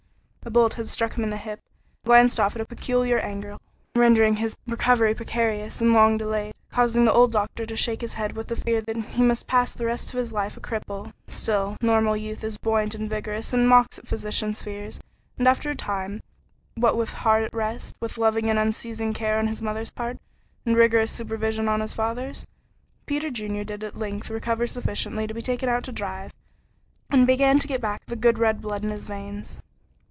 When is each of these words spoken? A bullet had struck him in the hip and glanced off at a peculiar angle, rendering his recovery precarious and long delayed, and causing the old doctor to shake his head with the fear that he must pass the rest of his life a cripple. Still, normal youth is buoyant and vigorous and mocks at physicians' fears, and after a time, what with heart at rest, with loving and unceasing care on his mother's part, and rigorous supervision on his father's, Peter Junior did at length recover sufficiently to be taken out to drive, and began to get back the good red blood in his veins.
A 0.43 0.49
bullet 0.49 0.73
had 0.73 0.89
struck 0.89 1.13
him 1.13 1.23
in 1.23 1.29
the 1.29 1.37
hip 1.37 1.59
and 1.59 2.07
glanced 2.07 2.39
off 2.39 2.55
at 2.55 2.61
a 2.63 2.65
peculiar 2.65 3.19
angle, 3.19 3.61
rendering 3.95 4.37
his 4.37 4.55
recovery 4.67 5.13
precarious 5.13 5.79
and 5.79 5.93
long 5.93 6.17
delayed, 6.17 6.55
and 6.55 6.71
causing 6.75 7.05
the 7.05 7.13
old 7.13 7.31
doctor 7.31 7.63
to 7.63 7.75
shake 7.75 8.01
his 8.01 8.15
head 8.15 8.31
with 8.35 8.47
the 8.47 8.55
fear 8.55 8.81
that 8.81 8.97
he 8.97 9.21
must 9.21 9.45
pass 9.45 9.75
the 9.75 9.85
rest 9.85 10.11
of 10.11 10.17
his 10.17 10.33
life 10.33 10.57
a 10.57 10.59
cripple. 10.59 11.13
Still, 11.27 11.77
normal 11.79 12.17
youth 12.17 12.43
is 12.43 12.57
buoyant 12.57 12.95
and 12.95 13.07
vigorous 13.07 13.53
and 13.53 13.69
mocks 13.69 13.99
at 13.99 14.07
physicians' 14.07 14.63
fears, 14.63 14.99
and 15.37 15.47
after 15.47 15.69
a 15.69 15.75
time, 15.75 16.23
what 16.73 16.97
with 16.97 17.13
heart 17.13 17.43
at 17.43 17.53
rest, 17.53 17.95
with 17.99 18.17
loving 18.17 18.49
and 18.49 18.57
unceasing 18.57 19.13
care 19.13 19.37
on 19.37 19.45
his 19.45 19.61
mother's 19.61 19.91
part, 19.91 20.17
and 20.65 20.75
rigorous 20.75 21.11
supervision 21.11 21.69
on 21.69 21.81
his 21.81 21.93
father's, 21.93 22.47
Peter 23.05 23.29
Junior 23.29 23.63
did 23.63 23.83
at 23.83 23.95
length 23.95 24.31
recover 24.31 24.65
sufficiently 24.65 25.27
to 25.27 25.35
be 25.35 25.41
taken 25.43 25.69
out 25.69 25.83
to 25.83 25.91
drive, 25.91 26.33
and 27.11 27.27
began 27.27 27.59
to 27.59 27.67
get 27.67 27.79
back 27.79 28.03
the 28.07 28.15
good 28.15 28.39
red 28.39 28.59
blood 28.59 28.83
in 28.83 28.89
his 28.89 29.05
veins. 29.05 29.59